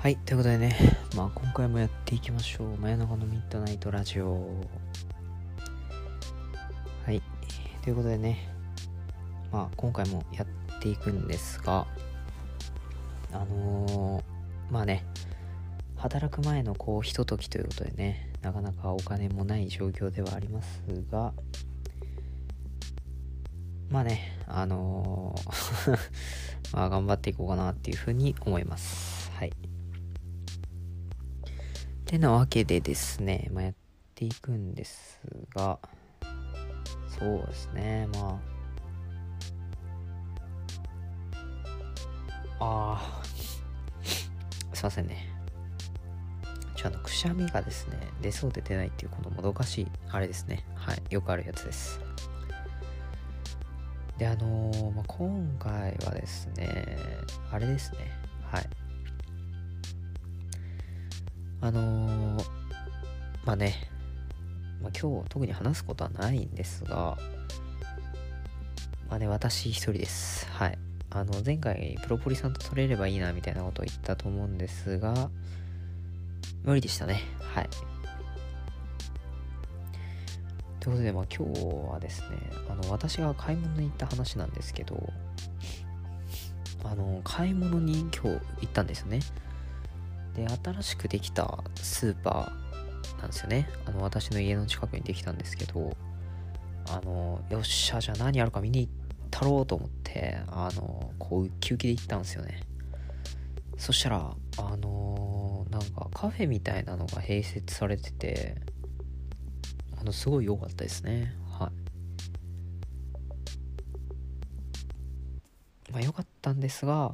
[0.00, 0.76] はい、ということでね、
[1.16, 2.76] まあ今回もやっていきましょう。
[2.78, 4.48] 真夜中のミッドナイトラジオ。
[7.04, 7.20] はい、
[7.82, 8.48] ということでね、
[9.50, 11.84] まあ今回もやっていくんですが、
[13.32, 15.04] あのー、まあね、
[15.96, 21.32] 働く前のこうひとときということでね、なかなかお金もない状況ではありますが、
[23.90, 25.98] まあね、あのー
[26.72, 29.32] まあ頑張っていこうかなっていうふうに思います。
[29.32, 29.52] はい。
[32.08, 33.74] てなわけでですね、まあ、やっ
[34.14, 35.20] ていくんです
[35.54, 35.78] が、
[37.18, 38.40] そうですね、ま
[42.58, 43.22] あ、ああ、
[44.74, 45.28] すいませんね。
[46.74, 50.64] ちょ、あの、くしゃみがですね、出そうで出ないっていう、このもどかしい、あれですね。
[50.74, 52.00] はい、よくあるやつです。
[54.16, 56.96] で、あのー、まあ、今回はですね、
[57.52, 57.98] あれですね、
[58.50, 58.87] はい。
[61.60, 62.44] あのー、
[63.44, 63.90] まあね、
[64.80, 67.18] まあ、今日特に話すことはないんですが、
[69.08, 70.46] まあね、私一人です。
[70.50, 70.78] はい。
[71.10, 75.30] あの、前回、プロポリさんと取れればいいな、みたいなことを言ったと思うんですが、
[76.62, 77.22] 無理でしたね。
[77.40, 77.68] はい。
[80.78, 82.36] ということで、まあ今日はですね、
[82.68, 85.12] あの、私が買い物に行った話なんですけど、
[86.84, 89.20] あの、買い物に今日行ったんですよね。
[90.38, 93.68] で新しくできたスーパーなんですよね。
[93.86, 95.96] あの私の家の近くにできたんですけど
[96.88, 98.92] あのよっしゃじゃあ何あるか見に行っ
[99.30, 102.62] たろうと思ってあのこうウキウキで行ったんですよね。
[103.76, 108.54] そしたらあのなんかカフェみたいなのが併設されてて
[110.00, 111.34] あのすごい良かったですね。
[111.58, 111.72] は
[115.88, 115.92] い。
[115.92, 117.12] まあ良かったんですが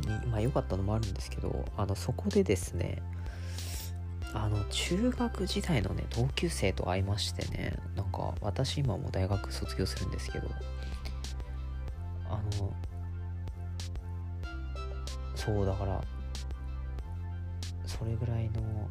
[0.00, 3.02] に、まあ良かったのもあるんですけど、あの、そこでですね、
[4.34, 10.48] あの、中学時代のね、同級生と会いましてね、なんか、私今も大学卒業するんですけど、
[12.28, 12.72] あの、
[15.34, 16.02] そうだから、
[17.86, 18.86] それぐらいの、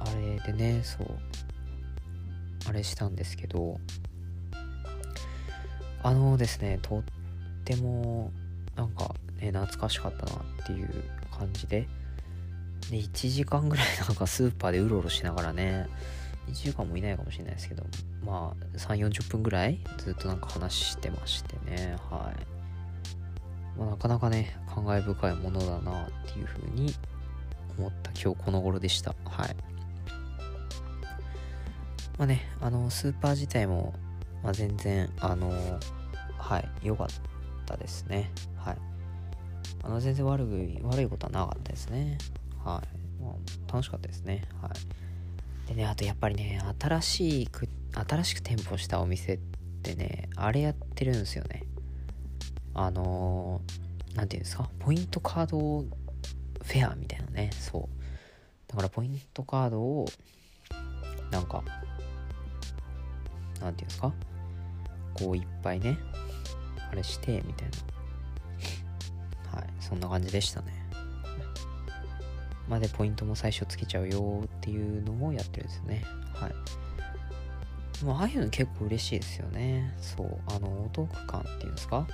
[0.00, 1.06] あれでね、そう、
[2.66, 3.78] あれしたんですけど、
[6.02, 7.02] あのですね、とっ
[7.64, 8.32] ても、
[8.76, 11.86] なんか、ね、懐かしかったなっていう感じで、
[12.90, 15.88] で、1時間ぐらいなんかスーパーでうろうろしながらね、
[16.48, 17.84] 1時間もいないかもしれないですけど、
[18.24, 23.78] まあ、3、40分ぐらいずっとなんか話してましてね、はい。
[23.78, 26.94] まあ、なかなかね、感慨深いものだなっていうふうに
[27.78, 29.14] 思った今日この頃でした。
[29.24, 29.56] はい。
[32.18, 33.94] まあね、あの、スーパー自体も、
[34.42, 35.50] まあ、全然、あの、
[36.38, 37.33] はい、良かった
[37.76, 38.30] ですね。
[38.56, 38.76] はい。
[39.82, 42.18] あの全然悪い悪いことはなかったですね。
[42.64, 43.22] はい。
[43.22, 44.46] まあ、楽しかったですね。
[44.60, 45.68] はい。
[45.68, 49.38] でね、あとやっぱりね、新しく、新しく店舗したお店っ
[49.82, 51.64] てね、あれやってるんですよね。
[52.74, 58.04] あのー、なんていうんですか、ポイントカードフェアみたいなね、そう。
[58.68, 60.06] だからポイントカードを、
[61.30, 61.62] なんか、
[63.60, 64.12] なんていうんですか、
[65.14, 65.98] こういっぱいね、
[66.94, 67.68] れして、みたい
[69.52, 69.70] なはい。
[69.80, 70.84] そんな感じでしたね。
[72.68, 76.04] まで、ポイントも最初つけちゃうよっていうのもやってるんですよね。
[76.34, 76.54] はい。
[78.04, 79.94] まあ、ああいうの結構嬉しいですよね。
[80.00, 80.38] そう。
[80.46, 82.06] あの、お得感っていうんですか？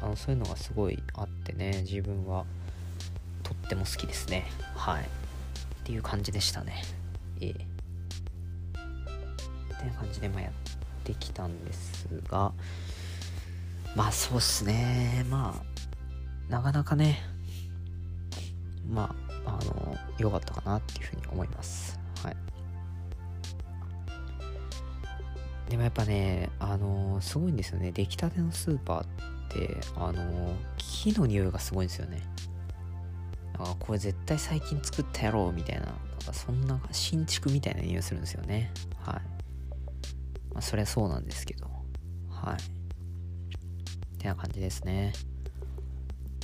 [0.00, 2.44] あの、そういうのがすごいあってね、自分は
[3.42, 4.46] とっても好きですね。
[4.74, 5.02] はい。
[5.02, 5.06] っ
[5.84, 6.82] ていう感じでしたね。
[7.40, 7.62] ええって
[9.86, 10.52] いう感じで、まあ、やっ
[11.02, 12.52] てきたんですが、
[13.94, 15.24] まあ、そうっすね。
[15.30, 17.20] まあ、なかなかね、
[18.88, 19.14] ま
[19.46, 21.98] あ、あの、良かったかなっていうふうに思います。
[22.22, 22.36] はい。
[25.70, 27.92] でもやっぱね、あの、すごいんですよね。
[27.92, 29.06] 出来たてのスーパーっ
[29.48, 32.22] て、あの、木の匂いがすごいんですよね。
[33.56, 35.94] あこれ絶対最近作ったやろうみたいな、なん
[36.26, 38.72] かそんな新築みたいな匂いするんですよね。
[39.04, 39.14] はい。
[40.52, 41.68] まあ、そりゃそうなんですけど。
[42.28, 42.83] はい。
[44.24, 45.12] てな感じですね。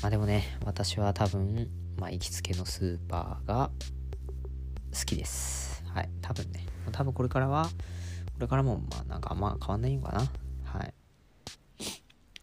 [0.03, 1.69] まあでもね、私は多分、
[1.99, 3.71] まあ行きつけのスーパーが
[4.93, 5.83] 好きです。
[5.95, 6.67] はい、多分ね。
[6.93, 7.71] 多分これからは、こ
[8.41, 10.21] れからもまあなんかあんま変わんないのかな。
[10.65, 10.95] はい。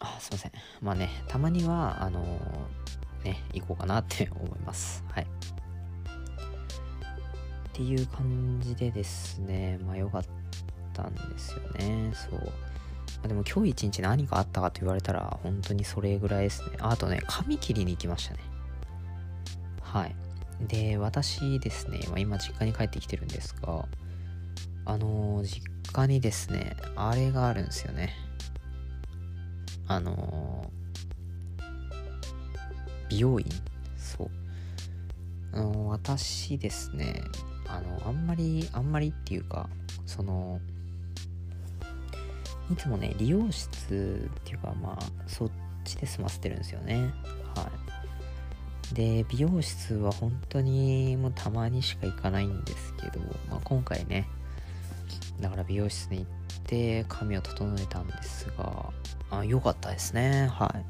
[0.01, 0.51] あ、すいません。
[0.81, 5.03] まあね、たまには、あのー、ね、行こうかなって思います。
[5.09, 5.23] はい。
[5.23, 5.27] っ
[7.73, 10.23] ていう感じでですね、まあ良かっ
[10.93, 12.11] たんですよね。
[12.15, 12.51] そう。
[13.23, 16.77] あでも今日一日何かあったかと言われたら本当にそれぐらいですね。
[16.79, 18.39] あとね、髪切りに行きましたね。
[19.81, 20.15] はい
[20.67, 23.85] で私ですね、ま、今実家に帰ってきてるんですが
[24.85, 25.61] あの、実
[25.91, 28.13] 家にですねあれがあるんですよね
[29.87, 30.69] あの、
[33.09, 33.45] 美容院
[33.97, 34.29] そう
[35.53, 37.21] あの私ですね
[37.67, 39.69] あのあんまりあんまりっていうか
[40.05, 40.59] その
[42.71, 45.51] いつもね理容室っていうかまあそっ
[45.83, 47.13] ちで済ませてるんですよね。
[47.55, 47.69] は
[48.91, 48.95] い。
[48.95, 53.19] で美容室は本当にもうたまにしか行かないんですけど、
[53.49, 54.29] まあ、今回ね
[55.41, 56.27] だから美容室に行っ
[56.63, 58.91] て髪を整えたんですが
[59.29, 60.47] あ良かったですね。
[60.51, 60.85] はい。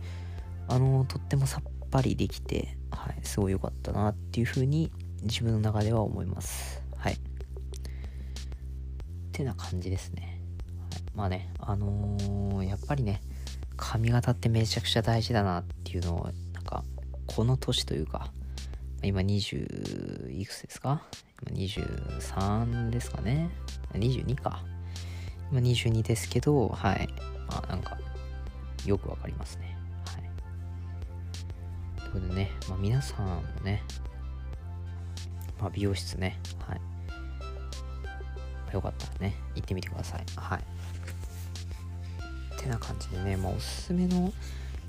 [0.70, 3.20] あのとってもさっぱりできてはい。
[3.24, 4.92] すごい良かったなっていうふうに
[5.24, 6.82] 自分の中では思います。
[6.98, 7.14] はい。
[7.14, 7.18] っ
[9.32, 10.37] てな感じですね、
[11.18, 13.22] まあねあのー、やっぱりね
[13.76, 16.84] 髪型ってめちゃくちゃ大事だなっていうのをなんか
[17.26, 18.32] この年というか
[19.04, 21.02] 今20いくつですか？
[21.48, 23.50] 今23ですかね
[23.94, 24.64] ？22か。
[25.52, 27.08] 今22ですけどはい。
[27.48, 27.98] まあなんか
[28.86, 29.76] よくわかりますね。
[30.06, 30.24] はい。
[32.00, 33.84] ということでね、まあ、皆さんもね
[35.60, 36.82] まあ、美容室ねはい。
[38.74, 40.26] よかったらね行ってみてください。
[40.36, 40.64] はい。
[42.58, 44.34] てな感じでね、まあ、おすすめの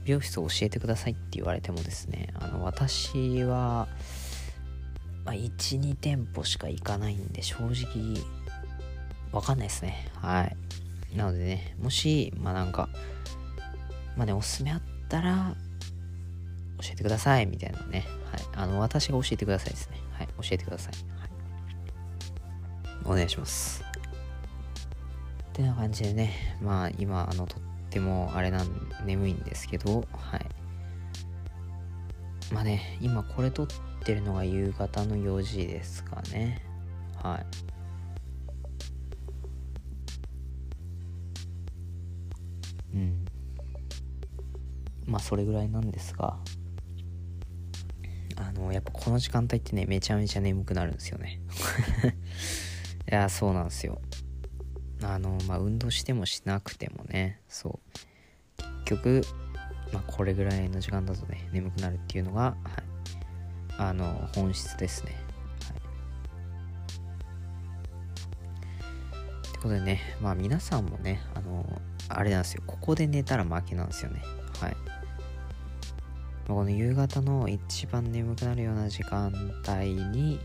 [0.05, 3.88] 美容室を教えてくださいって言われてもですねあの私は、
[5.25, 8.23] まあ、12店舗しか行かないんで正直
[9.32, 10.11] わかんないですね。
[10.15, 10.56] はい。
[11.17, 12.88] なのでねもしまあなんか
[14.17, 15.55] まあねおすすめあったら
[16.81, 18.06] 教えてくださいみたいなね。
[18.31, 18.41] はい。
[18.55, 19.99] あの私が教えてくださいですね。
[20.12, 21.31] はい教えてください、はい、
[23.05, 23.98] お願いします。
[25.58, 27.60] ってな感じでねまあ今あのとっ
[27.90, 28.69] てもあれなん
[29.05, 30.46] 眠いんですけどはい。
[32.55, 33.66] まあね今これ撮っ
[34.05, 36.64] てるのが夕方の4時ですかね。
[37.20, 37.40] は
[42.93, 42.96] い。
[42.96, 43.25] うん。
[45.06, 46.38] まあそれぐらいなんですが
[48.37, 51.40] あのやっぱこの時間帯ってねめちゃめちゃ眠くなるんですよね。
[53.10, 54.00] いやそうなんですよ。
[55.03, 58.62] あのまあ運動してもしなくてもねそう。
[58.85, 59.23] 結局
[59.93, 62.55] まあこれぐらいの時間だとね眠くなるっていうのがはい。
[63.81, 65.12] あの本質ですね。
[65.12, 65.79] はい。
[69.49, 71.65] ってことでねまあ皆さんもねあの
[72.09, 72.62] あれなんですよ。
[72.67, 74.23] ここで寝たら負けなんですよね。
[74.61, 74.77] はい。
[76.49, 79.33] この夕方の一番眠くなるような時間
[79.69, 80.41] 帯に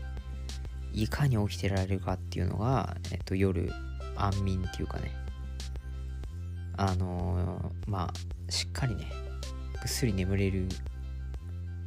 [0.92, 3.72] いかに起きてられるかっていうのが、えっと、夜
[4.16, 5.12] 安眠っていうかね。
[6.76, 9.06] あのー、まあしっかりね
[9.80, 10.66] ぐっすり眠れる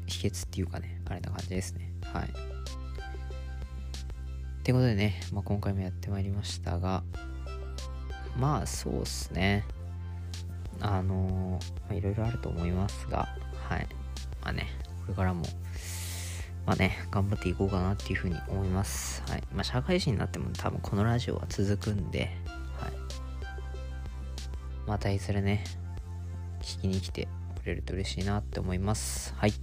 [0.06, 1.92] 秘訣っていうかねあれな感じですね。
[2.14, 2.30] はい。
[2.30, 2.30] っ
[4.64, 7.02] てことでね、まあ、今回もやってまいりましたが
[8.38, 9.66] まあそうっすね。
[10.80, 11.60] あの
[11.92, 13.28] いろいろあると思いますが
[13.70, 13.88] はい。
[14.42, 14.68] まあね
[15.02, 15.44] これからも
[16.68, 19.24] まあね、頑張っていこうかなっていうふうに思います。
[19.30, 19.44] はい。
[19.54, 22.30] まあ、社会人になっても多分このラジオは続くんで、
[22.78, 22.92] はい。
[24.86, 25.64] またいずれね、
[26.62, 27.30] 聞きに来て
[27.64, 29.34] くれると嬉しいなって思います。
[29.38, 29.54] はい。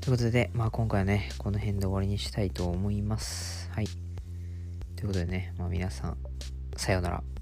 [0.00, 3.70] ということで、まあ今回はね、この辺で終わりにしたいと思います。
[3.70, 3.86] はい。
[4.96, 6.16] ということでね、まあ皆さん、
[6.76, 7.35] さようなら。